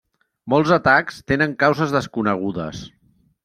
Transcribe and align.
Molts 0.53 0.71
atacs 0.77 1.21
tenen 1.33 1.55
causes 1.67 1.95
desconegudes. 1.99 2.85